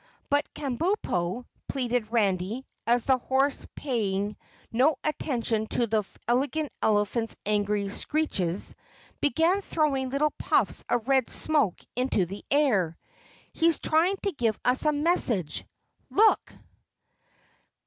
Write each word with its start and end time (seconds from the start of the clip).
"But, 0.31 0.51
Kabumpo," 0.55 1.45
pleaded 1.69 2.11
Randy, 2.11 2.65
as 2.87 3.05
the 3.05 3.19
horse, 3.19 3.67
paying 3.75 4.35
no 4.71 4.95
attention 5.03 5.67
to 5.67 5.85
the 5.85 6.03
Elegant 6.27 6.71
Elephant's 6.81 7.35
angry 7.45 7.87
screeches, 7.89 8.73
began 9.19 9.61
throwing 9.61 10.09
little 10.09 10.31
puffs 10.39 10.83
of 10.89 11.07
red 11.07 11.29
smoke 11.29 11.79
into 11.95 12.25
the 12.25 12.43
air, 12.49 12.97
"he's 13.53 13.77
trying 13.77 14.15
to 14.23 14.31
give 14.31 14.59
us 14.65 14.85
a 14.85 14.91
message. 14.91 15.65
LOOK!" 16.09 16.51